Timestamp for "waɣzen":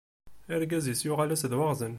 1.59-1.89